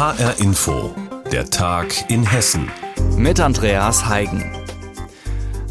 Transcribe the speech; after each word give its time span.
HR 0.00 0.38
Info, 0.38 0.94
der 1.30 1.50
Tag 1.50 2.10
in 2.10 2.24
Hessen. 2.24 2.70
Mit 3.18 3.38
Andreas 3.38 4.06
Heigen. 4.06 4.50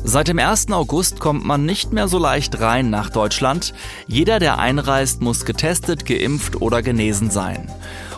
Seit 0.04 0.28
dem 0.28 0.38
1. 0.38 0.70
August 0.70 1.20
kommt 1.20 1.46
man 1.46 1.66
nicht 1.66 1.94
mehr 1.94 2.08
so 2.08 2.20
leicht 2.20 2.60
rein 2.60 2.92
nach 2.92 3.10
Deutschland. 3.10 3.74
Jeder, 4.06 4.38
der 4.38 4.60
einreist, 4.60 5.24
muss 5.24 5.46
getestet, 5.46 6.06
geimpft 6.06 6.62
oder 6.62 6.84
genesen 6.84 7.32
sein. 7.32 7.72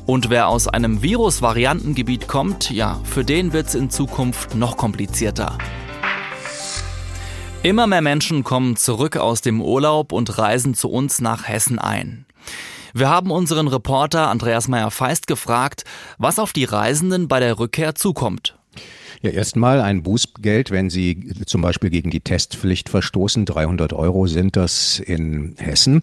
Und 0.05 0.29
wer 0.29 0.49
aus 0.49 0.67
einem 0.67 1.01
Virus-Variantengebiet 1.01 2.27
kommt, 2.27 2.71
ja, 2.71 2.99
für 3.05 3.23
den 3.23 3.53
wird 3.53 3.67
es 3.67 3.75
in 3.75 3.89
Zukunft 3.89 4.53
noch 4.53 4.75
komplizierter. 4.75 5.57
Immer 7.63 7.87
mehr 7.87 8.01
Menschen 8.01 8.43
kommen 8.43 8.75
zurück 8.75 9.15
aus 9.15 9.39
dem 9.39 9.61
Urlaub 9.61 10.11
und 10.11 10.37
reisen 10.37 10.73
zu 10.73 10.89
uns 10.89 11.21
nach 11.21 11.47
Hessen 11.47 11.79
ein. 11.79 12.25
Wir 12.93 13.09
haben 13.09 13.31
unseren 13.31 13.67
Reporter 13.67 14.27
Andreas 14.27 14.67
Meyer-Feist 14.67 15.27
gefragt, 15.27 15.83
was 16.17 16.39
auf 16.39 16.53
die 16.53 16.65
Reisenden 16.65 17.27
bei 17.27 17.39
der 17.39 17.59
Rückkehr 17.59 17.95
zukommt. 17.95 18.57
Ja, 19.21 19.31
erstmal 19.31 19.81
ein 19.81 20.03
Bußgeld, 20.03 20.71
wenn 20.71 20.89
Sie 20.89 21.29
zum 21.45 21.61
Beispiel 21.61 21.89
gegen 21.89 22.09
die 22.09 22.21
Testpflicht 22.21 22.89
verstoßen. 22.89 23.45
300 23.45 23.93
Euro 23.93 24.27
sind 24.27 24.55
das 24.55 24.99
in 24.99 25.55
Hessen. 25.57 26.01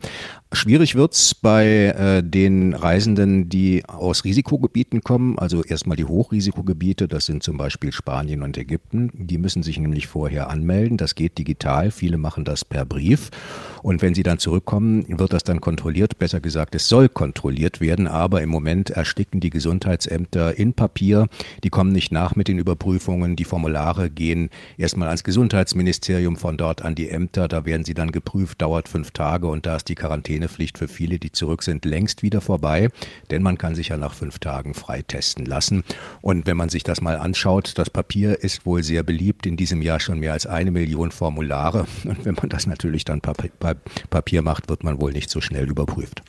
Schwierig 0.51 0.95
wird's 0.95 1.34
bei 1.34 1.67
äh, 1.67 2.23
den 2.23 2.73
Reisenden, 2.73 3.51
die 3.51 3.84
aus 3.87 4.25
Risikogebieten 4.25 5.03
kommen, 5.03 5.39
also 5.39 5.62
erstmal 5.62 5.98
die 5.98 6.07
Hochrisikogebiete, 6.07 7.07
das 7.07 7.27
sind 7.27 7.43
zum 7.43 7.59
Beispiel 7.59 7.93
Spanien 7.93 8.43
und 8.43 8.57
Ägypten. 8.57 9.11
Die 9.12 9.37
müssen 9.37 9.62
sich 9.62 9.79
nämlich 9.79 10.06
vorher 10.06 10.48
anmelden. 10.48 10.97
Das 10.97 11.15
geht 11.15 11.37
digital. 11.37 11.91
Viele 11.91 12.17
machen 12.17 12.47
das 12.47 12.65
per 12.65 12.87
Brief. 12.87 13.31
Und 13.83 14.01
wenn 14.01 14.15
sie 14.15 14.23
dann 14.23 14.39
zurückkommen, 14.39 15.05
wird 15.19 15.34
das 15.34 15.45
dann 15.45 15.61
kontrolliert. 15.61 16.19
Besser 16.19 16.41
gesagt, 16.41 16.75
es 16.75 16.89
soll 16.89 17.11
kontrolliert 17.11 17.83
werden. 17.83 18.06
Aber 18.06 18.41
im 18.41 18.48
Moment 18.48 18.89
ersticken 18.89 19.41
die 19.41 19.51
Gesundheitsämter 19.51 20.59
in 20.59 20.73
Papier. 20.73 21.29
Die 21.62 21.70
kommen 21.70 21.93
nicht 21.93 22.11
nach 22.11 22.37
mit 22.37 22.48
den 22.48 22.59
Überprüfungen. 22.59 22.98
Die 23.37 23.45
Formulare 23.45 24.11
gehen 24.11 24.50
erstmal 24.77 25.09
ans 25.09 25.25
Gesundheitsministerium, 25.25 26.36
von 26.36 26.56
dort 26.56 26.83
an 26.83 26.95
die 26.95 27.09
Ämter. 27.09 27.48
Da 27.48 27.64
werden 27.64 27.84
sie 27.84 27.95
dann 27.95 28.12
geprüft, 28.12 28.62
dauert 28.62 28.89
fünf 28.89 29.11
Tage 29.11 29.47
und 29.47 29.67
da 29.67 29.77
ist 29.77 29.89
die 29.89 29.95
Quarantäne 29.95 30.28
Quarantänepflicht 30.28 30.78
für 30.78 30.89
viele, 30.89 31.19
die 31.19 31.33
zurück 31.33 31.62
sind, 31.62 31.84
längst 31.84 32.22
wieder 32.22 32.41
vorbei, 32.41 32.89
denn 33.31 33.42
man 33.42 33.59
kann 33.59 33.75
sich 33.75 33.89
ja 33.89 33.97
nach 33.97 34.14
fünf 34.14 34.39
Tagen 34.39 34.75
frei 34.75 35.03
testen 35.03 35.45
lassen. 35.45 35.84
Und 36.20 36.47
wenn 36.47 36.56
man 36.56 36.69
sich 36.69 36.83
das 36.83 37.00
mal 37.00 37.17
anschaut, 37.17 37.72
das 37.77 37.91
Papier 37.91 38.42
ist 38.42 38.67
wohl 38.67 38.83
sehr 38.83 39.03
beliebt, 39.03 39.47
in 39.47 39.56
diesem 39.56 39.83
Jahr 39.83 40.00
schon 40.00 40.19
mehr 40.19 40.33
als 40.33 40.47
eine 40.47 40.70
Million 40.70 41.11
Formulare. 41.11 41.87
Und 42.05 42.25
wenn 42.25 42.34
man 42.34 42.48
das 42.48 42.67
natürlich 42.67 43.05
dann 43.05 43.20
Papier 43.20 44.42
macht, 44.42 44.69
wird 44.69 44.84
man 44.84 45.00
wohl 45.00 45.12
nicht 45.12 45.31
so 45.31 45.41
schnell 45.41 45.69
überprüft. 45.69 46.22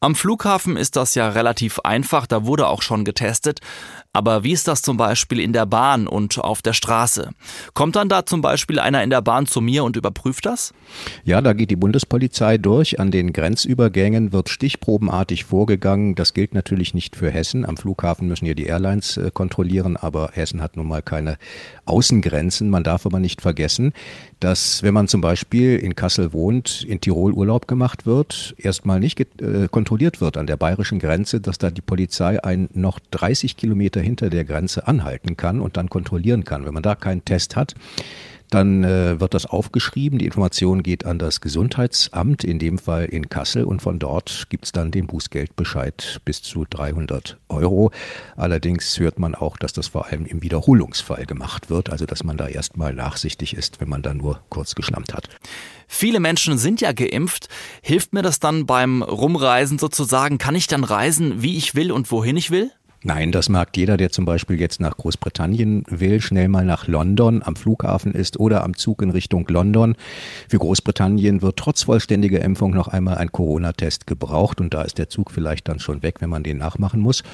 Am 0.00 0.14
Flughafen 0.14 0.76
ist 0.76 0.96
das 0.96 1.14
ja 1.14 1.28
relativ 1.28 1.78
einfach, 1.80 2.26
da 2.26 2.44
wurde 2.44 2.66
auch 2.66 2.82
schon 2.82 3.04
getestet. 3.04 3.60
Aber 4.14 4.44
wie 4.44 4.52
ist 4.52 4.68
das 4.68 4.82
zum 4.82 4.98
Beispiel 4.98 5.40
in 5.40 5.54
der 5.54 5.64
Bahn 5.64 6.06
und 6.06 6.38
auf 6.38 6.60
der 6.60 6.74
Straße? 6.74 7.30
Kommt 7.72 7.96
dann 7.96 8.10
da 8.10 8.26
zum 8.26 8.42
Beispiel 8.42 8.78
einer 8.78 9.02
in 9.02 9.08
der 9.08 9.22
Bahn 9.22 9.46
zu 9.46 9.62
mir 9.62 9.84
und 9.84 9.96
überprüft 9.96 10.44
das? 10.44 10.74
Ja, 11.24 11.40
da 11.40 11.54
geht 11.54 11.70
die 11.70 11.76
Bundespolizei 11.76 12.58
durch. 12.58 13.00
An 13.00 13.10
den 13.10 13.32
Grenzübergängen 13.32 14.32
wird 14.32 14.50
stichprobenartig 14.50 15.44
vorgegangen. 15.44 16.14
Das 16.14 16.34
gilt 16.34 16.52
natürlich 16.52 16.92
nicht 16.92 17.16
für 17.16 17.30
Hessen. 17.30 17.64
Am 17.64 17.78
Flughafen 17.78 18.28
müssen 18.28 18.44
ja 18.44 18.52
die 18.52 18.66
Airlines 18.66 19.16
äh, 19.16 19.30
kontrollieren, 19.32 19.96
aber 19.96 20.30
Hessen 20.34 20.60
hat 20.60 20.76
nun 20.76 20.88
mal 20.88 21.00
keine 21.00 21.38
Außengrenzen. 21.86 22.68
Man 22.68 22.84
darf 22.84 23.06
aber 23.06 23.18
nicht 23.18 23.40
vergessen, 23.40 23.94
dass 24.40 24.82
wenn 24.82 24.92
man 24.92 25.08
zum 25.08 25.22
Beispiel 25.22 25.78
in 25.78 25.96
Kassel 25.96 26.34
wohnt, 26.34 26.82
in 26.82 27.00
Tirol 27.00 27.32
Urlaub 27.32 27.66
gemacht 27.66 28.04
wird, 28.04 28.54
erstmal 28.58 29.00
nicht 29.00 29.16
äh, 29.42 29.68
kontrolliert 29.68 30.20
wird 30.20 30.36
an 30.36 30.46
der 30.46 30.56
bayerischen 30.56 30.98
Grenze, 30.98 31.40
dass 31.40 31.58
da 31.58 31.70
die 31.70 31.80
Polizei 31.80 32.42
einen 32.42 32.68
noch 32.72 33.00
30 33.10 33.56
Kilometer 33.56 34.00
hinter 34.00 34.30
der 34.30 34.44
Grenze 34.44 34.86
anhalten 34.86 35.36
kann 35.36 35.60
und 35.60 35.76
dann 35.76 35.90
kontrollieren 35.90 36.44
kann. 36.44 36.64
Wenn 36.64 36.74
man 36.74 36.82
da 36.82 36.94
keinen 36.94 37.24
Test 37.24 37.56
hat, 37.56 37.74
dann 38.54 38.84
äh, 38.84 39.20
wird 39.20 39.34
das 39.34 39.46
aufgeschrieben. 39.46 40.18
Die 40.18 40.26
Information 40.26 40.82
geht 40.82 41.06
an 41.06 41.18
das 41.18 41.40
Gesundheitsamt, 41.40 42.44
in 42.44 42.58
dem 42.58 42.78
Fall 42.78 43.06
in 43.06 43.28
Kassel. 43.28 43.64
Und 43.64 43.82
von 43.82 43.98
dort 43.98 44.46
gibt 44.50 44.66
es 44.66 44.72
dann 44.72 44.90
den 44.90 45.06
Bußgeldbescheid 45.06 46.20
bis 46.24 46.42
zu 46.42 46.64
300 46.68 47.38
Euro. 47.48 47.90
Allerdings 48.36 48.98
hört 48.98 49.18
man 49.18 49.34
auch, 49.34 49.56
dass 49.56 49.72
das 49.72 49.88
vor 49.88 50.06
allem 50.06 50.26
im 50.26 50.42
Wiederholungsfall 50.42 51.26
gemacht 51.26 51.70
wird. 51.70 51.90
Also 51.90 52.04
dass 52.04 52.24
man 52.24 52.36
da 52.36 52.48
erstmal 52.48 52.92
nachsichtig 52.92 53.54
ist, 53.54 53.80
wenn 53.80 53.88
man 53.88 54.02
da 54.02 54.14
nur 54.14 54.40
kurz 54.48 54.74
geschlampt 54.74 55.14
hat. 55.14 55.28
Viele 55.88 56.20
Menschen 56.20 56.58
sind 56.58 56.80
ja 56.80 56.92
geimpft. 56.92 57.48
Hilft 57.82 58.12
mir 58.12 58.22
das 58.22 58.38
dann 58.40 58.66
beim 58.66 59.02
Rumreisen 59.02 59.78
sozusagen? 59.78 60.38
Kann 60.38 60.54
ich 60.54 60.66
dann 60.66 60.84
reisen, 60.84 61.42
wie 61.42 61.56
ich 61.56 61.74
will 61.74 61.92
und 61.92 62.10
wohin 62.10 62.36
ich 62.36 62.50
will? 62.50 62.70
Nein, 63.04 63.32
das 63.32 63.48
mag 63.48 63.76
jeder, 63.76 63.96
der 63.96 64.10
zum 64.10 64.24
Beispiel 64.24 64.60
jetzt 64.60 64.80
nach 64.80 64.96
Großbritannien 64.96 65.82
will, 65.88 66.20
schnell 66.20 66.46
mal 66.46 66.64
nach 66.64 66.86
London 66.86 67.42
am 67.44 67.56
Flughafen 67.56 68.12
ist 68.12 68.38
oder 68.38 68.62
am 68.62 68.76
Zug 68.76 69.02
in 69.02 69.10
Richtung 69.10 69.44
London. 69.48 69.96
Für 70.48 70.58
Großbritannien 70.58 71.42
wird 71.42 71.56
trotz 71.56 71.82
vollständiger 71.82 72.40
Impfung 72.42 72.72
noch 72.72 72.86
einmal 72.86 73.16
ein 73.18 73.32
Corona-Test 73.32 74.06
gebraucht 74.06 74.60
und 74.60 74.72
da 74.72 74.82
ist 74.82 74.98
der 74.98 75.08
Zug 75.08 75.32
vielleicht 75.32 75.66
dann 75.66 75.80
schon 75.80 76.04
weg, 76.04 76.20
wenn 76.20 76.30
man 76.30 76.44
den 76.44 76.58
nachmachen 76.58 77.00
muss. 77.00 77.24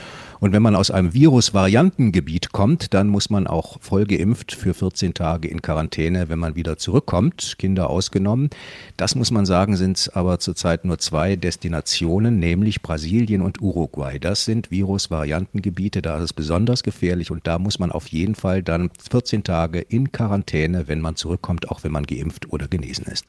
Und 0.40 0.52
wenn 0.52 0.62
man 0.62 0.74
aus 0.74 0.90
einem 0.90 1.12
Virus-Variantengebiet 1.12 2.50
kommt, 2.52 2.94
dann 2.94 3.08
muss 3.08 3.28
man 3.28 3.46
auch 3.46 3.76
voll 3.82 4.06
geimpft 4.06 4.52
für 4.52 4.72
14 4.72 5.12
Tage 5.12 5.48
in 5.48 5.60
Quarantäne, 5.60 6.30
wenn 6.30 6.38
man 6.38 6.56
wieder 6.56 6.78
zurückkommt, 6.78 7.56
Kinder 7.58 7.90
ausgenommen. 7.90 8.48
Das 8.96 9.14
muss 9.14 9.30
man 9.30 9.44
sagen, 9.44 9.76
sind 9.76 10.12
aber 10.14 10.38
zurzeit 10.38 10.86
nur 10.86 10.98
zwei 10.98 11.36
Destinationen, 11.36 12.38
nämlich 12.38 12.80
Brasilien 12.80 13.42
und 13.42 13.60
Uruguay. 13.60 14.18
Das 14.18 14.46
sind 14.46 14.70
Virus-Varianten 14.70 15.57
Gebiete, 15.62 16.02
da 16.02 16.16
ist 16.16 16.24
es 16.24 16.32
besonders 16.32 16.82
gefährlich 16.82 17.30
und 17.30 17.46
da 17.46 17.58
muss 17.58 17.78
man 17.78 17.92
auf 17.92 18.08
jeden 18.08 18.34
Fall 18.34 18.62
dann 18.62 18.90
14 19.10 19.44
Tage 19.44 19.80
in 19.80 20.12
Quarantäne, 20.12 20.88
wenn 20.88 21.00
man 21.00 21.16
zurückkommt, 21.16 21.70
auch 21.70 21.82
wenn 21.84 21.92
man 21.92 22.04
geimpft 22.04 22.52
oder 22.52 22.68
genesen 22.68 23.06
ist. 23.06 23.24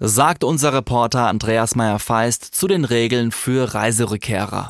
Sagt 0.00 0.44
unser 0.44 0.72
Reporter 0.72 1.26
Andreas 1.28 1.74
Meyer-Feist 1.74 2.44
zu 2.44 2.68
den 2.68 2.84
Regeln 2.84 3.32
für 3.32 3.74
Reiserückkehrer. 3.74 4.68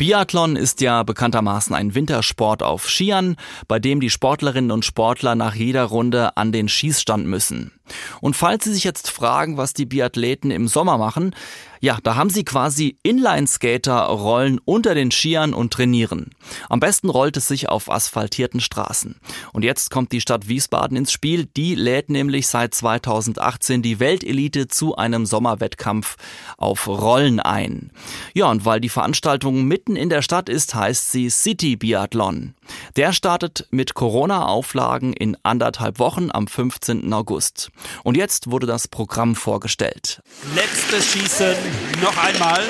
Biathlon 0.00 0.56
ist 0.56 0.80
ja 0.80 1.02
bekanntermaßen 1.02 1.74
ein 1.74 1.94
Wintersport 1.94 2.62
auf 2.62 2.88
Skiern, 2.88 3.36
bei 3.68 3.78
dem 3.78 4.00
die 4.00 4.08
Sportlerinnen 4.08 4.70
und 4.70 4.86
Sportler 4.86 5.34
nach 5.34 5.54
jeder 5.54 5.84
Runde 5.84 6.38
an 6.38 6.52
den 6.52 6.70
Schießstand 6.70 7.26
müssen. 7.26 7.72
Und 8.20 8.36
falls 8.36 8.64
Sie 8.64 8.72
sich 8.72 8.84
jetzt 8.84 9.10
fragen, 9.10 9.56
was 9.56 9.72
die 9.72 9.86
Biathleten 9.86 10.50
im 10.50 10.68
Sommer 10.68 10.98
machen, 10.98 11.34
ja, 11.82 11.96
da 12.02 12.14
haben 12.14 12.28
sie 12.28 12.44
quasi 12.44 12.98
Inline-Skater-Rollen 13.02 14.60
unter 14.66 14.94
den 14.94 15.10
Skiern 15.10 15.54
und 15.54 15.72
trainieren. 15.72 16.30
Am 16.68 16.78
besten 16.78 17.08
rollt 17.08 17.38
es 17.38 17.48
sich 17.48 17.70
auf 17.70 17.90
asphaltierten 17.90 18.60
Straßen. 18.60 19.16
Und 19.54 19.64
jetzt 19.64 19.90
kommt 19.90 20.12
die 20.12 20.20
Stadt 20.20 20.46
Wiesbaden 20.46 20.98
ins 20.98 21.10
Spiel. 21.10 21.46
Die 21.56 21.74
lädt 21.74 22.10
nämlich 22.10 22.48
seit 22.48 22.74
2018 22.74 23.80
die 23.80 23.98
Weltelite 23.98 24.68
zu 24.68 24.96
einem 24.96 25.24
Sommerwettkampf 25.24 26.16
auf 26.58 26.86
Rollen 26.86 27.40
ein. 27.40 27.90
Ja, 28.34 28.50
und 28.50 28.66
weil 28.66 28.82
die 28.82 28.90
Veranstaltung 28.90 29.64
mitten 29.64 29.96
in 29.96 30.10
der 30.10 30.20
Stadt 30.20 30.50
ist, 30.50 30.74
heißt 30.74 31.10
sie 31.10 31.30
City 31.30 31.76
Biathlon. 31.76 32.52
Der 32.96 33.14
startet 33.14 33.66
mit 33.70 33.94
Corona-Auflagen 33.94 35.14
in 35.14 35.36
anderthalb 35.44 35.98
Wochen 35.98 36.28
am 36.30 36.46
15. 36.46 37.10
August. 37.10 37.70
Und 38.04 38.16
jetzt 38.16 38.50
wurde 38.50 38.66
das 38.66 38.88
Programm 38.88 39.34
vorgestellt. 39.34 40.22
Letztes 40.54 41.12
Schießen, 41.12 41.54
noch 42.02 42.16
einmal. 42.16 42.62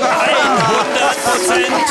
100% 0.00 0.02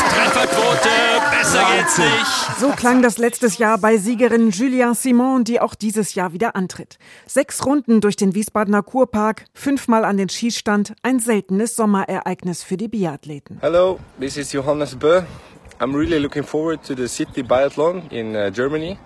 Trefferquote, 0.10 0.90
besser 1.32 1.64
geht's 1.76 1.98
nicht. 1.98 2.60
So 2.60 2.70
klang 2.70 3.02
das 3.02 3.18
letztes 3.18 3.58
Jahr 3.58 3.78
bei 3.78 3.98
Siegerin 3.98 4.50
Julien 4.50 4.94
Simon, 4.96 5.44
die 5.44 5.60
auch 5.60 5.76
dieses 5.76 6.16
Jahr 6.16 6.34
wieder 6.34 6.56
antritt. 6.56 6.98
Sechs 7.26 7.66
Runden 7.66 8.02
durch 8.02 8.16
den 8.16 8.34
Wiesbadener 8.36 8.84
Kurpark, 8.84 9.46
fünfmal 9.54 10.06
an 10.06 10.18
den 10.18 10.30
Schießstand, 10.30 10.94
ein 11.04 11.20
seltenes 11.20 11.76
Sommerereignis 11.76 12.64
für 12.64 12.78
die 12.78 12.88
Biathleten. 12.88 13.60
Hello, 13.62 14.00
this 14.20 14.38
is 14.38 14.52
Johannes 14.52 14.96
Bö. 14.96 15.22
I'm 15.80 15.96
really 15.96 16.20
looking 16.20 16.44
forward 16.44 16.84
to 16.84 16.96
the 16.96 17.08
City 17.08 17.42
Biathlon 17.44 18.04
in 18.12 18.36
uh, 18.36 18.52
Germany. 18.54 18.98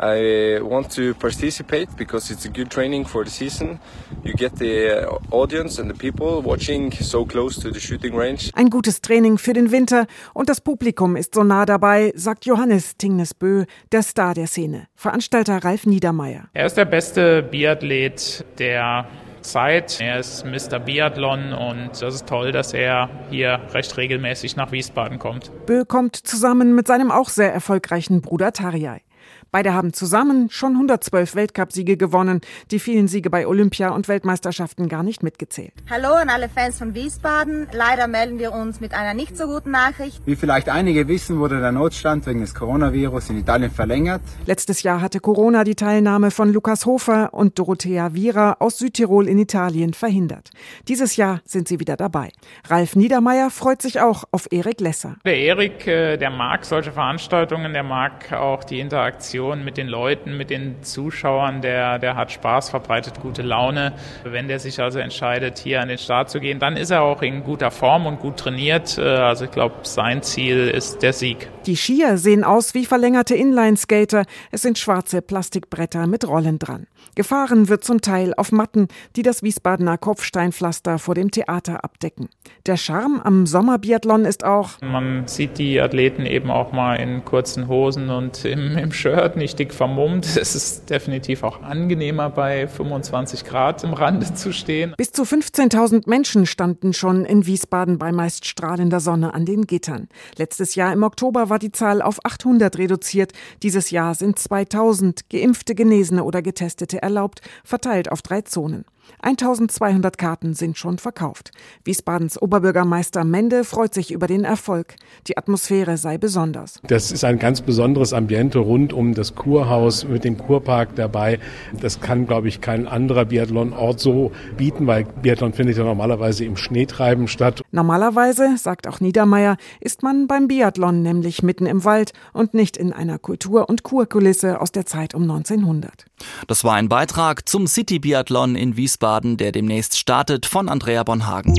I 0.00 0.60
want 0.62 0.94
to 0.96 1.14
participate 1.14 1.88
because 1.96 2.30
it's 2.32 2.46
a 2.46 2.48
good 2.48 2.70
training 2.70 3.06
for 3.06 3.24
the 3.24 3.30
season. 3.30 3.80
You 4.24 4.34
get 4.34 4.56
the 4.56 5.08
uh, 5.08 5.18
audience 5.30 5.80
and 5.80 5.90
the 5.90 5.96
people 5.96 6.42
watching 6.42 6.92
so 6.92 7.24
close 7.24 7.60
to 7.60 7.70
the 7.70 7.80
shooting 7.80 8.14
range. 8.14 8.50
Ein 8.54 8.70
gutes 8.70 9.00
Training 9.00 9.38
für 9.38 9.52
den 9.52 9.72
Winter 9.72 10.06
und 10.34 10.48
das 10.48 10.60
Publikum 10.60 11.16
ist 11.16 11.34
so 11.34 11.42
nah 11.42 11.66
dabei, 11.66 12.12
sagt 12.14 12.46
Johannes 12.46 12.96
Tingnesbö, 12.96 13.64
der 13.92 14.02
Star 14.02 14.34
der 14.34 14.46
Szene. 14.46 14.86
Veranstalter 14.94 15.64
Ralf 15.64 15.86
Niedermeyer. 15.86 16.48
Er 16.52 16.66
ist 16.66 16.76
der 16.76 16.84
beste 16.84 17.42
Biathlet 17.42 18.44
der 18.58 19.06
Zeit. 19.42 20.00
Er 20.00 20.20
ist 20.20 20.44
Mr. 20.44 20.78
Biathlon 20.78 21.52
und 21.52 21.90
das 22.00 22.14
ist 22.14 22.28
toll, 22.28 22.52
dass 22.52 22.72
er 22.72 23.08
hier 23.30 23.60
recht 23.72 23.96
regelmäßig 23.96 24.56
nach 24.56 24.72
Wiesbaden 24.72 25.18
kommt. 25.18 25.50
Bö 25.66 25.84
kommt 25.84 26.16
zusammen 26.16 26.74
mit 26.74 26.86
seinem 26.86 27.10
auch 27.10 27.28
sehr 27.28 27.52
erfolgreichen 27.52 28.20
Bruder 28.20 28.52
Tarjei. 28.52 29.02
Beide 29.50 29.72
haben 29.72 29.94
zusammen 29.94 30.50
schon 30.50 30.72
112 30.72 31.34
Weltcupsiege 31.34 31.96
gewonnen, 31.96 32.42
die 32.70 32.78
vielen 32.78 33.08
Siege 33.08 33.30
bei 33.30 33.46
Olympia 33.46 33.88
und 33.88 34.06
Weltmeisterschaften 34.06 34.90
gar 34.90 35.02
nicht 35.02 35.22
mitgezählt. 35.22 35.72
Hallo 35.88 36.08
an 36.08 36.28
alle 36.28 36.50
Fans 36.50 36.76
von 36.76 36.94
Wiesbaden. 36.94 37.66
Leider 37.72 38.08
melden 38.08 38.38
wir 38.38 38.52
uns 38.52 38.80
mit 38.80 38.92
einer 38.92 39.14
nicht 39.14 39.38
so 39.38 39.46
guten 39.46 39.70
Nachricht. 39.70 40.20
Wie 40.26 40.36
vielleicht 40.36 40.68
einige 40.68 41.08
wissen, 41.08 41.38
wurde 41.38 41.60
der 41.60 41.72
Notstand 41.72 42.26
wegen 42.26 42.42
des 42.42 42.54
Coronavirus 42.54 43.30
in 43.30 43.38
Italien 43.38 43.70
verlängert. 43.70 44.20
Letztes 44.44 44.82
Jahr 44.82 45.00
hatte 45.00 45.18
Corona 45.18 45.64
die 45.64 45.76
Teilnahme 45.76 46.30
von 46.30 46.52
Lukas 46.52 46.84
Hofer 46.84 47.32
und 47.32 47.58
Dorothea 47.58 48.12
Viera 48.12 48.56
aus 48.58 48.76
Südtirol 48.76 49.28
in 49.28 49.38
Italien 49.38 49.94
verhindert. 49.94 50.50
Dieses 50.88 51.16
Jahr 51.16 51.40
sind 51.46 51.68
sie 51.68 51.80
wieder 51.80 51.96
dabei. 51.96 52.32
Ralf 52.68 52.96
Niedermeyer 52.96 53.50
freut 53.50 53.80
sich 53.80 53.98
auch 53.98 54.24
auf 54.30 54.48
Erik 54.50 54.82
Lesser. 54.82 55.16
Der 55.24 55.38
Erik, 55.38 55.86
äh, 55.86 56.18
der 56.18 56.28
mag 56.28 56.66
solche 56.66 56.92
Veranstaltungen, 56.92 57.72
der 57.72 57.82
mag 57.82 58.30
auch 58.34 58.62
die 58.62 58.80
Interaktion 58.80 59.37
mit 59.38 59.76
den 59.76 59.88
Leuten, 59.88 60.36
mit 60.36 60.50
den 60.50 60.82
Zuschauern, 60.82 61.62
der, 61.62 61.98
der 61.98 62.16
hat 62.16 62.32
Spaß, 62.32 62.70
verbreitet 62.70 63.20
gute 63.20 63.42
Laune. 63.42 63.92
Wenn 64.24 64.48
der 64.48 64.58
sich 64.58 64.80
also 64.80 64.98
entscheidet, 64.98 65.58
hier 65.58 65.80
an 65.80 65.88
den 65.88 65.98
Start 65.98 66.30
zu 66.30 66.40
gehen, 66.40 66.58
dann 66.58 66.76
ist 66.76 66.90
er 66.90 67.02
auch 67.02 67.22
in 67.22 67.44
guter 67.44 67.70
Form 67.70 68.06
und 68.06 68.18
gut 68.18 68.36
trainiert. 68.36 68.98
Äh, 68.98 69.02
also 69.02 69.44
ich 69.44 69.50
glaube, 69.50 69.76
sein 69.82 70.22
Ziel 70.22 70.68
ist 70.68 71.02
der 71.02 71.12
Sieg. 71.12 71.48
Die 71.66 71.76
Skier 71.76 72.18
sehen 72.18 72.44
aus 72.44 72.74
wie 72.74 72.86
verlängerte 72.86 73.34
Inlineskater. 73.34 74.24
Es 74.50 74.62
sind 74.62 74.78
schwarze 74.78 75.22
Plastikbretter 75.22 76.06
mit 76.06 76.26
Rollen 76.26 76.58
dran. 76.58 76.86
Gefahren 77.14 77.68
wird 77.68 77.84
zum 77.84 78.00
Teil 78.00 78.32
auf 78.36 78.52
Matten, 78.52 78.88
die 79.16 79.22
das 79.22 79.42
Wiesbadener 79.42 79.98
Kopfsteinpflaster 79.98 80.98
vor 80.98 81.14
dem 81.14 81.30
Theater 81.30 81.84
abdecken. 81.84 82.28
Der 82.66 82.76
Charme 82.76 83.20
am 83.22 83.46
Sommerbiathlon 83.46 84.24
ist 84.24 84.44
auch, 84.44 84.80
man 84.80 85.26
sieht 85.26 85.58
die 85.58 85.80
Athleten 85.80 86.26
eben 86.26 86.50
auch 86.50 86.72
mal 86.72 86.96
in 86.96 87.24
kurzen 87.24 87.68
Hosen 87.68 88.10
und 88.10 88.44
im, 88.44 88.78
im 88.78 88.92
Shirt, 88.92 89.27
nicht 89.36 89.58
dick 89.58 89.74
vermummt. 89.74 90.26
Es 90.38 90.54
ist 90.54 90.88
definitiv 90.88 91.42
auch 91.42 91.62
angenehmer, 91.62 92.30
bei 92.30 92.68
25 92.68 93.44
Grad 93.44 93.84
im 93.84 93.92
Rande 93.92 94.32
zu 94.34 94.52
stehen. 94.52 94.94
Bis 94.96 95.12
zu 95.12 95.24
15.000 95.24 96.08
Menschen 96.08 96.46
standen 96.46 96.92
schon 96.92 97.24
in 97.24 97.44
Wiesbaden 97.44 97.98
bei 97.98 98.12
meist 98.12 98.46
strahlender 98.46 99.00
Sonne 99.00 99.34
an 99.34 99.44
den 99.44 99.66
Gittern. 99.66 100.08
Letztes 100.36 100.74
Jahr 100.74 100.92
im 100.92 101.02
Oktober 101.02 101.50
war 101.50 101.58
die 101.58 101.72
Zahl 101.72 102.00
auf 102.00 102.24
800 102.24 102.78
reduziert. 102.78 103.32
Dieses 103.62 103.90
Jahr 103.90 104.14
sind 104.14 104.38
2000 104.38 105.28
geimpfte, 105.28 105.74
Genesene 105.74 106.24
oder 106.24 106.40
Getestete 106.40 107.02
erlaubt, 107.02 107.40
verteilt 107.64 108.10
auf 108.10 108.22
drei 108.22 108.42
Zonen. 108.42 108.84
1200 109.22 110.18
Karten 110.18 110.54
sind 110.54 110.78
schon 110.78 110.98
verkauft. 110.98 111.50
Wiesbadens 111.84 112.40
Oberbürgermeister 112.40 113.24
Mende 113.24 113.64
freut 113.64 113.94
sich 113.94 114.12
über 114.12 114.26
den 114.26 114.44
Erfolg. 114.44 114.96
Die 115.26 115.36
Atmosphäre 115.36 115.96
sei 115.96 116.18
besonders. 116.18 116.80
Das 116.86 117.10
ist 117.10 117.24
ein 117.24 117.38
ganz 117.38 117.60
besonderes 117.60 118.12
Ambiente 118.12 118.58
rund 118.58 118.92
um 118.92 119.14
das 119.14 119.34
Kurhaus 119.34 120.06
mit 120.06 120.24
dem 120.24 120.38
Kurpark 120.38 120.94
dabei. 120.94 121.38
Das 121.80 122.00
kann, 122.00 122.26
glaube 122.26 122.48
ich, 122.48 122.60
kein 122.60 122.86
anderer 122.86 123.24
Biathlon-Ort 123.24 124.00
so 124.00 124.32
bieten, 124.56 124.86
weil 124.86 125.04
Biathlon 125.04 125.52
findet 125.52 125.76
ja 125.76 125.84
normalerweise 125.84 126.44
im 126.44 126.56
Schneetreiben 126.56 127.28
statt. 127.28 127.62
Normalerweise, 127.70 128.56
sagt 128.56 128.86
auch 128.86 129.00
Niedermeyer, 129.00 129.56
ist 129.80 130.02
man 130.02 130.26
beim 130.26 130.48
Biathlon 130.48 131.02
nämlich 131.02 131.42
mitten 131.42 131.66
im 131.66 131.84
Wald 131.84 132.12
und 132.32 132.54
nicht 132.54 132.76
in 132.76 132.92
einer 132.92 133.18
Kultur- 133.18 133.68
und 133.68 133.82
Kurkulisse 133.82 134.60
aus 134.60 134.72
der 134.72 134.86
Zeit 134.86 135.14
um 135.14 135.22
1900. 135.22 136.06
Das 136.46 136.64
war 136.64 136.74
ein 136.74 136.88
Beitrag 136.88 137.48
zum 137.48 137.66
City 137.66 137.98
Biathlon 137.98 138.56
in 138.56 138.76
Wiesbaden, 138.76 139.36
der 139.36 139.52
demnächst 139.52 139.98
startet, 139.98 140.46
von 140.46 140.68
Andrea 140.68 141.02
Bonhagen. 141.04 141.54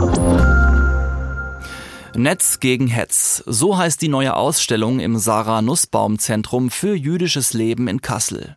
Netz 2.15 2.59
gegen 2.59 2.87
Hetz. 2.87 3.43
So 3.45 3.77
heißt 3.77 4.01
die 4.01 4.07
neue 4.07 4.35
Ausstellung 4.35 4.99
im 4.99 5.17
Sarah 5.17 5.61
Nussbaum 5.61 6.19
Zentrum 6.19 6.69
für 6.71 6.95
jüdisches 6.95 7.53
Leben 7.53 7.87
in 7.87 8.01
Kassel. 8.01 8.55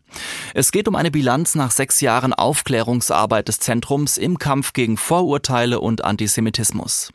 Es 0.53 0.71
geht 0.71 0.87
um 0.87 0.95
eine 0.95 1.11
Bilanz 1.11 1.55
nach 1.55 1.71
sechs 1.71 2.01
Jahren 2.01 2.33
Aufklärungsarbeit 2.33 3.47
des 3.47 3.59
Zentrums 3.59 4.17
im 4.17 4.39
Kampf 4.39 4.73
gegen 4.73 4.97
Vorurteile 4.97 5.79
und 5.79 6.03
Antisemitismus. 6.03 7.11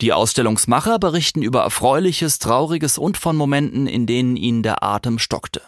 Die 0.00 0.12
Ausstellungsmacher 0.12 0.98
berichten 0.98 1.42
über 1.42 1.62
Erfreuliches, 1.62 2.38
Trauriges 2.38 2.98
und 2.98 3.16
von 3.16 3.36
Momenten, 3.36 3.86
in 3.86 4.06
denen 4.06 4.36
ihnen 4.36 4.62
der 4.62 4.82
Atem 4.82 5.18
stockte. 5.18 5.62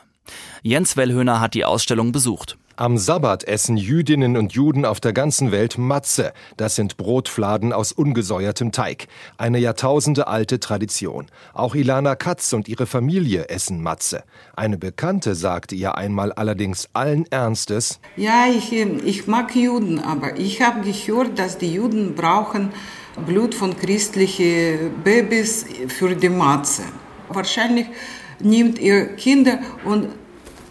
Jens 0.63 0.97
Wellhöhner 0.97 1.41
hat 1.41 1.55
die 1.55 1.65
Ausstellung 1.65 2.13
besucht. 2.13 2.57
Am 2.77 2.99
Sabbat 2.99 3.45
essen 3.45 3.77
Jüdinnen 3.77 4.37
und 4.37 4.53
Juden 4.53 4.85
auf 4.85 4.99
der 4.99 5.13
ganzen 5.13 5.53
Welt 5.53 5.79
Matze. 5.79 6.33
Das 6.57 6.75
sind 6.75 6.97
Brotfladen 6.97 7.73
aus 7.73 7.93
ungesäuertem 7.93 8.73
Teig. 8.73 9.07
Eine 9.39 9.59
jahrtausendealte 9.59 10.59
Tradition. 10.59 11.27
Auch 11.53 11.77
Ilana 11.77 12.17
Katz 12.17 12.53
und 12.53 12.67
ihre 12.67 12.87
Familie 12.87 13.49
essen 13.49 13.81
Matze. 13.81 14.25
Eine 14.57 14.77
Bekannte 14.77 15.37
sagte 15.37 15.77
ihr 15.77 15.97
einmal 15.97 16.33
allerdings 16.33 16.89
allen 16.95 17.31
Ernstes: 17.31 18.01
Ja, 18.17 18.47
ich, 18.49 18.73
ich 18.73 19.29
mag 19.29 19.55
Juden, 19.55 20.01
aber 20.01 20.37
ich 20.37 20.61
habe 20.61 20.81
gehört, 20.81 21.39
dass 21.39 21.59
die 21.59 21.73
Juden 21.73 22.17
brauchen 22.17 22.71
Blut 23.25 23.55
von 23.55 23.77
christlichen 23.77 24.91
Babys 25.05 25.65
für 25.87 26.17
die 26.17 26.29
Matze. 26.29 26.83
Wahrscheinlich 27.29 27.87
nimmt 28.41 28.81
ihr 28.81 29.15
Kinder 29.15 29.61
und 29.85 30.09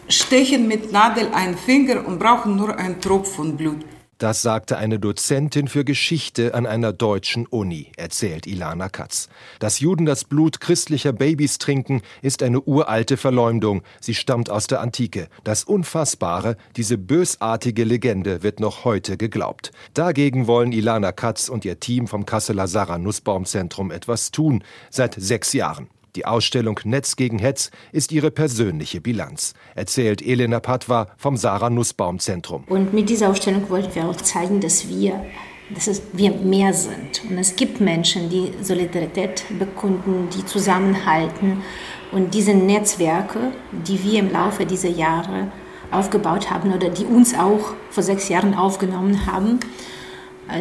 stechen 0.07 0.67
mit 0.67 0.91
Nadel 0.91 1.27
einen 1.33 1.57
Finger 1.57 2.05
und 2.07 2.19
brauchen 2.19 2.55
nur 2.55 2.77
einen 2.77 2.99
Tropfen 3.01 3.57
Blut. 3.57 3.85
Das 4.23 4.41
sagte 4.41 4.77
eine 4.77 4.99
Dozentin 4.99 5.67
für 5.67 5.83
Geschichte 5.83 6.53
an 6.53 6.65
einer 6.65 6.93
deutschen 6.93 7.45
Uni, 7.45 7.91
erzählt 7.97 8.47
Ilana 8.47 8.87
Katz. 8.87 9.27
Dass 9.59 9.81
Juden 9.81 10.05
das 10.05 10.23
Blut 10.23 10.61
christlicher 10.61 11.11
Babys 11.11 11.57
trinken, 11.57 12.01
ist 12.21 12.41
eine 12.41 12.61
uralte 12.61 13.17
Verleumdung. 13.17 13.81
Sie 13.99 14.13
stammt 14.13 14.49
aus 14.49 14.67
der 14.67 14.79
Antike. 14.79 15.27
Das 15.43 15.65
Unfassbare, 15.65 16.55
diese 16.77 16.97
bösartige 16.97 17.83
Legende 17.83 18.43
wird 18.43 18.61
noch 18.61 18.85
heute 18.85 19.17
geglaubt. 19.17 19.71
Dagegen 19.93 20.47
wollen 20.47 20.71
Ilana 20.71 21.11
Katz 21.11 21.49
und 21.49 21.65
ihr 21.65 21.81
Team 21.81 22.07
vom 22.07 22.25
Kasseler 22.25 22.67
Sarah 22.67 22.99
Nussbaum 22.99 23.43
Zentrum 23.43 23.91
etwas 23.91 24.31
tun. 24.31 24.63
Seit 24.89 25.15
sechs 25.15 25.51
Jahren. 25.51 25.89
Die 26.15 26.25
Ausstellung 26.25 26.79
Netz 26.83 27.15
gegen 27.15 27.39
Hetz 27.39 27.71
ist 27.91 28.11
ihre 28.11 28.29
persönliche 28.29 29.01
Bilanz, 29.01 29.53
erzählt 29.73 30.21
Elena 30.21 30.59
Patwa 30.59 31.07
vom 31.17 31.37
Sarah 31.37 31.71
Nussbaum 31.71 32.19
Zentrum. 32.19 32.65
Und 32.67 32.93
mit 32.93 33.09
dieser 33.09 33.29
Ausstellung 33.29 33.67
wollten 33.69 33.95
wir 33.95 34.05
auch 34.07 34.17
zeigen, 34.17 34.61
dass 34.61 34.87
wir 34.87 35.25
dass 35.73 35.87
es, 35.87 36.01
wir 36.11 36.31
mehr 36.31 36.73
sind. 36.73 37.23
Und 37.29 37.37
es 37.37 37.55
gibt 37.55 37.79
Menschen, 37.79 38.29
die 38.29 38.51
Solidarität 38.61 39.43
bekunden, 39.57 40.29
die 40.35 40.45
zusammenhalten. 40.45 41.63
Und 42.11 42.33
diese 42.33 42.53
Netzwerke, 42.53 43.51
die 43.71 44.03
wir 44.03 44.19
im 44.19 44.31
Laufe 44.31 44.65
dieser 44.65 44.89
Jahre 44.89 45.51
aufgebaut 45.89 46.49
haben 46.51 46.73
oder 46.73 46.89
die 46.89 47.05
uns 47.05 47.33
auch 47.33 47.73
vor 47.89 48.03
sechs 48.03 48.29
Jahren 48.29 48.53
aufgenommen 48.53 49.25
haben, 49.25 49.59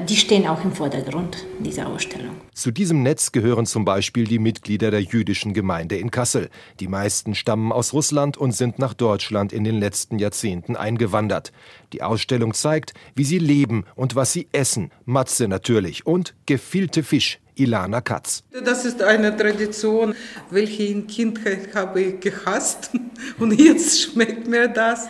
die 0.08 0.17
stehen 0.17 0.46
auch 0.46 0.64
im 0.64 0.73
Vordergrund 0.73 1.46
dieser 1.58 1.88
Ausstellung. 1.88 2.37
Zu 2.55 2.70
diesem 2.70 3.02
Netz 3.02 3.32
gehören 3.32 3.67
zum 3.67 3.84
Beispiel 3.84 4.25
die 4.25 4.38
Mitglieder 4.38 4.90
der 4.90 5.02
jüdischen 5.02 5.55
Gemeinde 5.55 5.96
in 5.96 6.10
Kassel. 6.10 6.51
Die 6.81 6.89
meisten 6.89 7.34
stammen 7.34 7.72
aus 7.72 7.93
Russland 7.93 8.36
und 8.36 8.53
sind 8.53 8.79
nach 8.79 8.94
Deutschland 8.94 9.53
in 9.53 9.65
den 9.65 9.79
letzten 9.79 10.19
Jahrzehnten 10.19 10.77
eingewandert. 10.77 11.53
Die 11.93 12.03
Ausstellung 12.03 12.55
zeigt, 12.55 12.94
wie 13.15 13.24
sie 13.24 13.39
leben 13.39 13.84
und 13.94 14.15
was 14.15 14.32
sie 14.32 14.48
essen. 14.53 14.91
Matze 15.05 15.48
natürlich 15.48 16.06
und 16.06 16.34
gefielte 16.46 17.03
Fisch. 17.03 17.42
Ilana 17.55 18.01
Katz. 18.01 18.43
Das 18.65 18.85
ist 18.85 19.03
eine 19.03 19.37
Tradition, 19.37 20.15
welche 20.51 20.85
in 20.85 21.06
Kindheit 21.06 21.75
habe 21.75 22.01
ich 22.01 22.21
gehasst 22.21 22.91
und 23.39 23.53
jetzt 23.53 24.01
schmeckt 24.01 24.49
mir 24.49 24.69
das. 24.69 25.09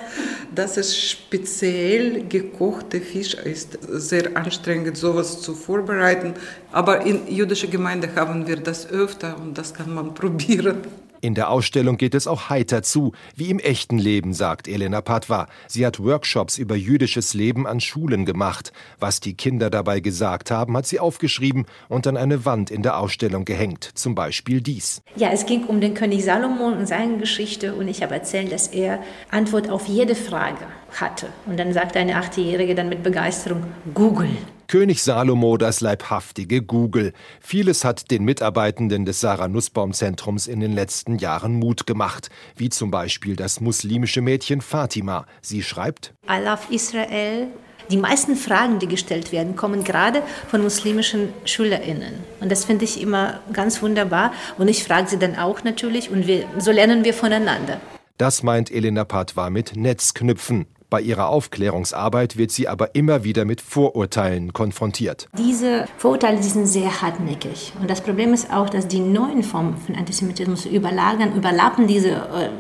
Dass 0.55 0.77
es 0.77 0.99
speziell 0.99 2.27
gekochte 2.29 3.01
Fisch 3.01 3.35
ist. 3.35 3.79
Sehr 3.89 4.37
anstrengend, 4.37 4.97
sowas 4.97 5.41
zu 5.41 5.55
vorbereiten. 5.55 6.35
Aber 6.73 7.07
in 7.07 7.27
jüdischer 7.29 7.69
Gemeinde 7.69 8.15
haben 8.15 8.47
wir 8.47 8.57
das 8.57 8.91
öfter 8.91 9.37
und 9.41 9.57
das 9.57 9.73
kann 9.73 9.95
man 9.95 10.13
probieren. 10.15 10.83
In 11.25 11.37
der 11.37 11.51
Ausstellung 11.51 11.99
geht 11.99 12.17
es 12.17 12.27
auch 12.27 12.51
heiter 12.51 12.83
zu, 12.83 13.13
wie 13.37 13.49
im 13.49 13.61
echten 13.61 13.97
Leben, 13.97 14.35
sagt 14.35 14.67
Elena 14.67 15.01
Patwa. 15.03 15.47
Sie 15.69 15.87
hat 15.87 16.03
Workshops 16.03 16.59
über 16.59 16.75
jüdisches 16.75 17.33
Leben 17.33 17.65
an 17.65 17.79
Schulen 17.79 18.27
gemacht. 18.27 18.73
Was 18.99 19.21
die 19.21 19.35
Kinder 19.35 19.71
dabei 19.71 20.01
gesagt 20.01 20.51
haben, 20.51 20.77
hat 20.77 20.89
sie 20.89 20.99
aufgeschrieben 20.99 21.67
und 21.89 22.09
an 22.09 22.17
eine 22.17 22.45
Wand 22.45 22.73
in 22.73 22.83
der 22.83 22.99
Ausstellung 22.99 23.45
gehängt. 23.45 23.89
Zum 23.95 24.17
Beispiel 24.17 24.61
dies. 24.61 25.01
Ja, 25.15 25.31
es 25.31 25.47
ging 25.47 25.63
um 25.67 25.81
den 25.81 25.95
König 25.95 26.25
Salomon 26.25 26.77
und 26.77 26.87
seine 26.89 27.19
Geschichte 27.19 27.77
und 27.77 27.87
ich 27.87 28.03
habe 28.03 28.15
erzählt, 28.15 28.51
dass 28.51 28.67
er 28.67 29.01
Antwort 29.31 29.71
auf 29.71 29.87
jede 29.87 30.17
Frage 30.17 30.67
hatte. 31.01 31.29
Und 31.47 31.57
dann 31.57 31.73
sagte 31.73 32.01
eine 32.01 32.17
Achtjährige 32.17 32.75
dann 32.75 32.89
mit 32.89 33.05
Begeisterung, 33.05 33.63
Google. 33.95 34.31
König 34.73 35.03
Salomo 35.03 35.59
das 35.59 35.83
leibhaftige 35.83 36.63
Google. 36.63 37.13
Vieles 37.41 37.85
hat 37.85 38.11
den 38.11 38.25
Mitarbeitenden 38.25 39.05
des 39.05 39.21
Sarah 39.21 39.47
Nussbaum 39.47 39.93
Zentrums 39.93 40.47
in 40.47 40.61
den 40.61 40.73
letzten 40.73 41.19
Jahren 41.19 41.57
Mut 41.57 41.87
gemacht, 41.87 42.31
wie 42.57 42.71
zum 42.71 42.91
Beispiel 42.91 43.37
das 43.37 43.61
muslimische 43.61 44.23
Mädchen 44.23 44.63
Fatima. 44.63 45.27
Sie 45.43 45.63
schreibt: 45.63 46.15
I 46.27 46.43
love 46.43 46.75
Israel. 46.75 47.49
Die 47.91 47.99
meisten 47.99 48.35
Fragen, 48.35 48.79
die 48.79 48.89
gestellt 48.89 49.31
werden, 49.31 49.57
kommen 49.57 49.85
gerade 49.85 50.23
von 50.49 50.63
muslimischen 50.63 51.35
SchülerInnen. 51.45 52.15
Und 52.41 52.51
das 52.51 52.65
finde 52.65 52.87
ich 52.87 52.99
immer 52.99 53.41
ganz 53.53 53.83
wunderbar. 53.83 54.33
Und 54.57 54.69
ich 54.69 54.85
frage 54.85 55.07
sie 55.07 55.19
dann 55.19 55.37
auch 55.37 55.65
natürlich 55.65 56.09
und 56.09 56.27
wir, 56.27 56.47
so 56.57 56.73
lernen 56.73 57.05
wir 57.05 57.13
voneinander. 57.13 57.79
Das 58.17 58.43
meint 58.43 58.71
Elena 58.71 59.05
Patwa 59.05 59.51
mit 59.51 59.77
Netzknüpfen. 59.77 60.65
Bei 60.93 61.01
ihrer 61.01 61.31
Aufklärungsarbeit 61.31 62.37
wird 62.37 62.51
sie 62.51 62.69
aber 62.69 62.95
immer 62.95 63.25
wieder 63.25 63.47
mit 63.47 63.63
Vorurteilen 63.63 64.53
konfrontiert. 64.53 65.27
Diese 65.39 65.87
Vorurteile 65.97 66.37
die 66.37 66.49
sind 66.49 66.67
sehr 66.67 67.01
hartnäckig. 67.01 67.73
Und 67.81 67.89
das 67.89 68.03
Problem 68.03 68.35
ist 68.35 68.53
auch, 68.53 68.69
dass 68.69 68.89
die 68.89 69.01
neuen 69.01 69.43
Formen 69.43 69.79
von 69.79 69.95
Antisemitismus 69.95 70.67
überlagern, 70.67 71.35
überlappen 71.35 71.87
diese 71.87 72.11
äh, 72.11 72.51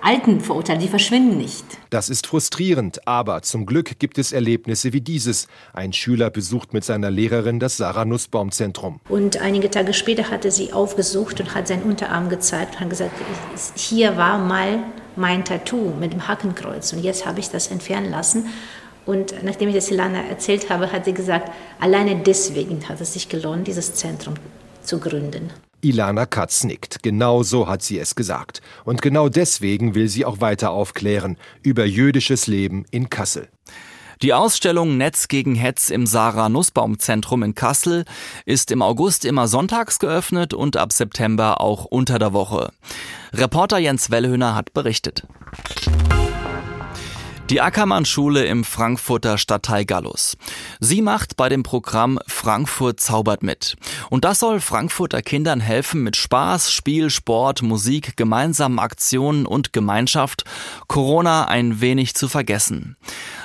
alten 0.00 0.40
Vorurteile, 0.40 0.78
die 0.78 0.88
verschwinden 0.88 1.36
nicht. 1.36 1.62
Das 1.90 2.08
ist 2.08 2.26
frustrierend, 2.26 3.06
aber 3.06 3.42
zum 3.42 3.66
Glück 3.66 3.98
gibt 3.98 4.16
es 4.16 4.32
Erlebnisse 4.32 4.94
wie 4.94 5.02
dieses. 5.02 5.46
Ein 5.74 5.92
Schüler 5.92 6.30
besucht 6.30 6.72
mit 6.72 6.84
seiner 6.84 7.10
Lehrerin 7.10 7.60
das 7.60 7.76
Sarah 7.76 8.06
Nussbaum 8.06 8.50
Zentrum. 8.50 9.00
Und 9.10 9.42
einige 9.42 9.70
Tage 9.70 9.92
später 9.92 10.30
hatte 10.30 10.50
sie 10.50 10.72
aufgesucht 10.72 11.38
und 11.40 11.54
hat 11.54 11.68
seinen 11.68 11.82
Unterarm 11.82 12.30
gezeigt 12.30 12.76
und 12.76 12.80
hat 12.80 12.88
gesagt, 12.88 13.12
hier 13.76 14.16
war 14.16 14.38
mal 14.38 14.84
mein 15.16 15.44
Tattoo 15.44 15.92
mit 15.98 16.12
dem 16.12 16.28
Hakenkreuz 16.28 16.92
und 16.92 17.02
jetzt 17.02 17.26
habe 17.26 17.40
ich 17.40 17.50
das 17.50 17.68
entfernen 17.68 18.10
lassen. 18.10 18.46
Und 19.06 19.34
nachdem 19.44 19.68
ich 19.68 19.74
das 19.74 19.90
Ilana 19.90 20.22
erzählt 20.22 20.70
habe, 20.70 20.90
hat 20.90 21.04
sie 21.04 21.12
gesagt, 21.12 21.52
alleine 21.78 22.16
deswegen 22.16 22.88
hat 22.88 23.00
es 23.00 23.12
sich 23.12 23.28
gelohnt, 23.28 23.66
dieses 23.66 23.94
Zentrum 23.94 24.34
zu 24.82 24.98
gründen. 24.98 25.50
Ilana 25.82 26.24
Katz 26.24 26.64
nickt. 26.64 27.02
Genau 27.02 27.42
so 27.42 27.68
hat 27.68 27.82
sie 27.82 27.98
es 27.98 28.14
gesagt. 28.14 28.62
Und 28.84 29.02
genau 29.02 29.28
deswegen 29.28 29.94
will 29.94 30.08
sie 30.08 30.24
auch 30.24 30.40
weiter 30.40 30.70
aufklären 30.70 31.36
über 31.62 31.84
jüdisches 31.84 32.46
Leben 32.46 32.86
in 32.90 33.10
Kassel. 33.10 33.48
Die 34.22 34.32
Ausstellung 34.32 34.96
Netz 34.96 35.28
gegen 35.28 35.54
Hetz 35.54 35.90
im 35.90 36.06
Sarah 36.06 36.48
Nussbaum 36.48 36.98
Zentrum 36.98 37.42
in 37.42 37.54
Kassel 37.54 38.04
ist 38.44 38.70
im 38.70 38.82
August 38.82 39.24
immer 39.24 39.48
sonntags 39.48 39.98
geöffnet 39.98 40.54
und 40.54 40.76
ab 40.76 40.92
September 40.92 41.60
auch 41.60 41.84
unter 41.84 42.18
der 42.18 42.32
Woche. 42.32 42.72
Reporter 43.32 43.78
Jens 43.78 44.10
Wellhöhner 44.10 44.54
hat 44.54 44.72
berichtet. 44.72 45.26
Die 47.50 47.60
Ackermann-Schule 47.60 48.46
im 48.46 48.64
Frankfurter 48.64 49.36
Stadtteil 49.36 49.84
Gallus. 49.84 50.38
Sie 50.80 51.02
macht 51.02 51.36
bei 51.36 51.50
dem 51.50 51.62
Programm 51.62 52.18
Frankfurt 52.26 53.00
zaubert 53.00 53.42
mit. 53.42 53.76
Und 54.08 54.24
das 54.24 54.38
soll 54.38 54.60
Frankfurter 54.60 55.20
Kindern 55.20 55.60
helfen, 55.60 56.02
mit 56.02 56.16
Spaß, 56.16 56.72
Spiel, 56.72 57.10
Sport, 57.10 57.60
Musik, 57.60 58.16
gemeinsamen 58.16 58.78
Aktionen 58.78 59.44
und 59.44 59.74
Gemeinschaft 59.74 60.44
Corona 60.88 61.44
ein 61.46 61.82
wenig 61.82 62.14
zu 62.14 62.28
vergessen. 62.28 62.96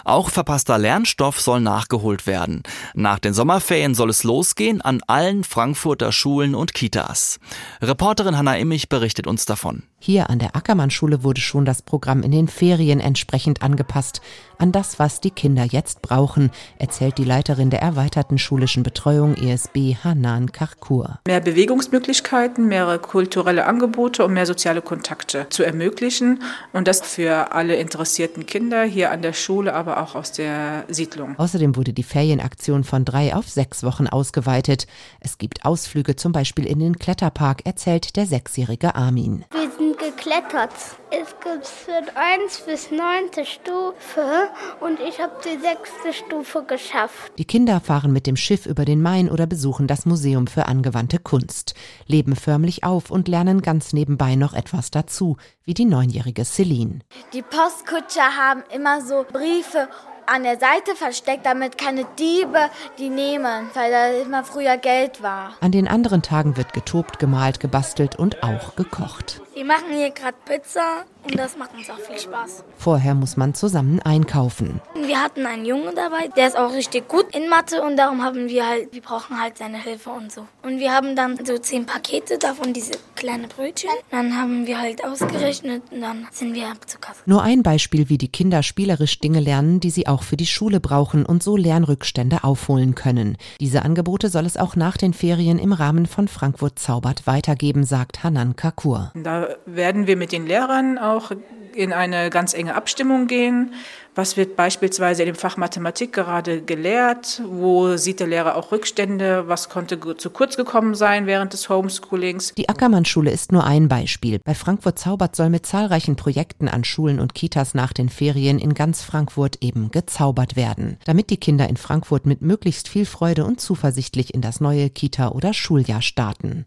Auch 0.06 0.30
verpasster 0.30 0.78
Lernstoff 0.78 1.42
soll 1.42 1.60
nachgeholt 1.60 2.26
werden. 2.26 2.64
Nach 2.94 3.20
den 3.20 3.34
Sommerferien 3.34 3.96
soll 3.96 4.10
es 4.10 4.24
losgehen 4.24 4.80
an 4.80 5.02
allen 5.08 5.44
Frankfurter 5.44 6.14
Schulen 6.14 6.56
und 6.56 6.74
Kitas. 6.74 7.38
Reporterin 7.82 8.38
Hanna 8.38 8.58
Immich 8.58 8.88
berichtet 8.88 9.28
uns 9.28 9.46
davon. 9.46 9.84
Hier 10.02 10.30
an 10.30 10.40
der 10.40 10.56
Ackermann-Schule 10.56 11.24
wurde 11.24 11.42
schon 11.42 11.66
das 11.66 11.82
Programm 11.82 12.24
in 12.24 12.32
den 12.32 12.48
Ferien 12.48 13.02
entsprechend 13.02 13.62
angepasst 13.62 14.22
an 14.60 14.72
das, 14.72 15.00
was 15.00 15.22
die 15.22 15.32
Kinder 15.32 15.64
jetzt 15.64 16.02
brauchen, 16.02 16.52
erzählt 16.78 17.18
die 17.18 17.24
Leiterin 17.24 17.70
der 17.70 17.82
erweiterten 17.82 18.38
schulischen 18.38 18.84
Betreuung 18.84 19.36
ESB 19.36 19.96
Hanan 20.04 20.52
Karkur. 20.52 21.20
Mehr 21.26 21.40
Bewegungsmöglichkeiten, 21.40 22.68
mehrere 22.68 23.00
kulturelle 23.00 23.66
Angebote 23.66 24.26
und 24.26 24.34
mehr 24.34 24.46
soziale 24.46 24.82
Kontakte 24.82 25.48
zu 25.50 25.64
ermöglichen 25.64 26.44
und 26.74 26.88
das 26.88 27.02
für 27.02 27.54
alle 27.54 27.76
interessierten 27.76 28.46
Kinder 28.46 28.84
hier 28.84 29.12
an 29.12 29.22
der 29.22 29.34
Schule, 29.34 29.74
aber 29.74 30.02
auch 30.04 30.16
aus 30.16 30.34
der 30.34 30.84
Siedlung. 30.90 31.40
Außerdem 31.40 31.76
wurde 31.76 31.94
die 31.94 32.04
Ferienaktion 32.04 32.84
von 32.84 33.06
drei 33.06 33.34
auf 33.34 33.48
sechs 33.48 33.84
Wochen 33.84 34.08
ausgeweitet. 34.08 34.88
Es 35.22 35.38
gibt 35.38 35.66
Ausflüge 35.66 36.16
zum 36.16 36.34
Beispiel 36.34 36.66
in 36.66 36.80
den 36.80 37.00
Kletterpark, 37.00 37.66
erzählt 37.66 38.18
der 38.18 38.26
sechsjährige 38.26 38.96
Armin. 38.96 39.46
Wir 39.52 39.72
sind 39.72 39.98
geklettert. 39.98 40.74
Es 41.12 41.30
gibt 41.44 41.66
für 41.66 42.04
1 42.16 42.62
bis 42.68 42.92
9. 42.92 43.46
Stufe 43.46 44.49
und 44.80 45.00
ich 45.00 45.20
habe 45.20 45.34
die 45.44 45.60
sechste 45.60 46.14
Stufe 46.14 46.64
geschafft. 46.64 47.32
Die 47.38 47.46
Kinder 47.46 47.80
fahren 47.80 48.14
mit 48.14 48.28
dem 48.28 48.36
Schiff 48.36 48.66
über 48.66 48.86
den 48.86 49.02
Main 49.02 49.30
oder 49.30 49.46
besuchen 49.46 49.88
das 49.88 50.06
Museum 50.06 50.48
für 50.48 50.68
angewandte 50.68 51.20
Kunst, 51.20 51.74
leben 52.08 52.36
förmlich 52.36 52.84
auf 52.84 53.12
und 53.12 53.28
lernen 53.28 53.62
ganz 53.62 53.94
nebenbei 53.94 54.36
noch 54.36 54.54
etwas 54.54 54.92
dazu, 54.92 55.38
wie 55.64 55.74
die 55.74 55.86
neunjährige 55.86 56.46
Celine. 56.46 57.00
Die 57.34 57.42
Postkutscher 57.42 58.36
haben 58.38 58.64
immer 58.74 59.02
so 59.02 59.26
Briefe 59.32 59.88
an 60.30 60.44
der 60.44 60.60
Seite 60.60 60.96
versteckt, 60.96 61.46
damit 61.46 61.78
keine 61.78 62.06
Diebe 62.18 62.70
die 62.98 63.10
nehmen, 63.10 63.70
weil 63.74 63.92
da 63.92 64.10
immer 64.10 64.44
früher 64.44 64.78
Geld 64.78 65.24
war. 65.24 65.54
An 65.60 65.72
den 65.72 65.88
anderen 65.88 66.22
Tagen 66.22 66.56
wird 66.56 66.74
getobt, 66.74 67.20
gemalt, 67.20 67.60
gebastelt 67.60 68.16
und 68.16 68.44
auch 68.44 68.76
gekocht. 68.76 69.42
Wir 69.60 69.66
machen 69.66 69.92
hier 69.92 70.12
gerade 70.12 70.38
Pizza 70.46 71.04
und 71.26 71.38
das 71.38 71.58
macht 71.58 71.74
uns 71.74 71.90
auch 71.90 72.00
viel 72.00 72.18
Spaß. 72.18 72.64
Vorher 72.78 73.14
muss 73.14 73.36
man 73.36 73.54
zusammen 73.54 74.00
einkaufen. 74.00 74.80
Wir 74.96 75.22
hatten 75.22 75.46
einen 75.46 75.66
Jungen 75.66 75.94
dabei, 75.98 76.30
der 76.30 76.48
ist 76.48 76.58
auch 76.58 76.72
richtig 76.72 77.10
gut 77.10 77.36
in 77.36 77.50
Mathe 77.50 77.82
und 77.82 77.98
darum 77.98 78.24
haben 78.24 78.48
wir 78.48 78.66
halt, 78.66 78.94
wir 78.94 79.02
brauchen 79.02 79.38
halt 79.38 79.58
seine 79.58 79.84
Hilfe 79.84 80.12
und 80.12 80.32
so. 80.32 80.48
Und 80.64 80.80
wir 80.80 80.94
haben 80.94 81.14
dann 81.18 81.46
so 81.46 81.58
zehn 81.58 81.86
Pakete 81.86 82.38
davon, 82.38 82.72
diese 82.72 82.94
kleinen 83.16 83.50
Brötchen. 83.50 83.90
Dann 84.12 84.38
haben 84.38 84.66
wir 84.66 84.80
halt 84.80 85.04
ausgerechnet 85.04 85.84
und 85.92 86.00
dann 86.00 86.26
sind 86.32 86.56
wir 86.56 86.72
zur 86.86 87.02
Kasse. 87.02 87.20
Nur 87.26 87.44
ein 87.44 87.62
Beispiel, 87.62 88.08
wie 88.08 88.18
die 88.18 88.30
Kinder 88.30 88.64
spielerisch 88.64 89.20
Dinge 89.20 89.42
lernen, 89.42 89.82
die 89.82 89.90
sie 89.90 90.08
auch 90.08 90.24
für 90.24 90.38
die 90.38 90.48
Schule 90.48 90.80
brauchen 90.80 91.26
und 91.26 91.44
so 91.44 91.58
Lernrückstände 91.58 92.46
aufholen 92.46 92.96
können. 92.96 93.36
Diese 93.60 93.84
Angebote 93.84 94.30
soll 94.30 94.46
es 94.46 94.56
auch 94.56 94.78
nach 94.78 94.96
den 94.96 95.14
Ferien 95.14 95.60
im 95.60 95.74
Rahmen 95.74 96.06
von 96.06 96.30
Frankfurt 96.30 96.80
Zaubert 96.80 97.28
weitergeben, 97.28 97.84
sagt 97.84 98.24
Hanan 98.24 98.56
Kakur. 98.56 99.12
Da 99.16 99.49
werden 99.66 100.08
wir 100.08 100.18
mit 100.18 100.32
den 100.32 100.46
Lehrern 100.46 100.98
auch 100.98 101.32
in 101.74 101.94
eine 101.94 102.30
ganz 102.30 102.54
enge 102.54 102.76
Abstimmung 102.76 103.28
gehen. 103.28 103.74
Was 104.20 104.36
wird 104.36 104.58
beispielsweise 104.58 105.24
in 105.24 105.28
dem 105.28 105.36
Fach 105.36 105.56
Mathematik 105.56 106.12
gerade 106.12 106.62
gelehrt? 106.62 107.42
Wo 107.48 107.96
sieht 107.96 108.20
der 108.20 108.28
Lehrer 108.28 108.58
auch 108.58 108.74
Rückstände? 108.74 109.48
Was 109.48 109.70
konnte 109.70 109.98
zu 110.18 110.30
kurz 110.30 110.58
gekommen 110.58 110.94
sein 110.94 111.26
während 111.26 111.54
des 111.54 111.70
Homeschoolings? 111.70 112.54
Die 112.56 112.68
Ackermann-Schule 112.68 113.32
ist 113.32 113.54
nur 113.54 113.64
ein 113.64 113.88
Beispiel. 113.88 114.40
Bei 114.44 114.56
Frankfurt 114.56 115.00
Zaubert 115.00 115.38
soll 115.38 115.50
mit 115.50 115.66
zahlreichen 115.66 116.18
Projekten 116.18 116.68
an 116.68 116.84
Schulen 116.84 117.22
und 117.22 117.34
Kitas 117.34 117.76
nach 117.76 117.94
den 117.94 118.10
Ferien 118.10 118.60
in 118.60 118.74
ganz 118.74 119.04
Frankfurt 119.04 119.60
eben 119.62 119.90
gezaubert 119.90 120.58
werden, 120.58 120.98
damit 121.06 121.30
die 121.30 121.38
Kinder 121.38 121.70
in 121.70 121.78
Frankfurt 121.78 122.26
mit 122.26 122.42
möglichst 122.42 122.90
viel 122.90 123.06
Freude 123.06 123.46
und 123.46 123.62
zuversichtlich 123.62 124.34
in 124.34 124.42
das 124.42 124.60
neue 124.60 124.90
Kita- 124.90 125.30
oder 125.30 125.54
Schuljahr 125.54 126.02
starten. 126.02 126.66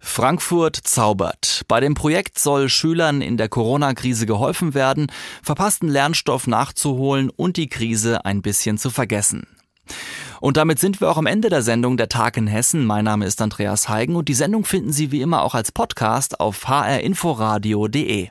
Frankfurt 0.00 0.76
zaubert. 0.76 1.64
Bei 1.66 1.80
dem 1.80 1.94
Projekt 1.94 2.38
soll 2.38 2.68
Schülern 2.68 3.20
in 3.20 3.36
der 3.36 3.48
Corona-Krise 3.48 4.26
geholfen 4.26 4.74
werden, 4.74 5.10
verpassten 5.42 5.88
Lernstoff 5.88 6.46
nachzuholen 6.46 6.87
und 7.36 7.56
die 7.56 7.68
Krise 7.68 8.24
ein 8.24 8.42
bisschen 8.42 8.78
zu 8.78 8.90
vergessen. 8.90 9.46
Und 10.40 10.56
damit 10.56 10.78
sind 10.78 11.00
wir 11.00 11.10
auch 11.10 11.16
am 11.16 11.26
Ende 11.26 11.48
der 11.48 11.62
Sendung 11.62 11.96
Der 11.96 12.08
Tag 12.08 12.36
in 12.36 12.46
Hessen. 12.46 12.84
Mein 12.84 13.04
Name 13.04 13.26
ist 13.26 13.40
Andreas 13.42 13.88
Heigen 13.88 14.16
und 14.16 14.28
die 14.28 14.34
Sendung 14.34 14.64
finden 14.64 14.92
Sie 14.92 15.10
wie 15.10 15.20
immer 15.20 15.42
auch 15.42 15.54
als 15.54 15.72
Podcast 15.72 16.40
auf 16.40 16.68
hrinforadio.de. 16.68 18.28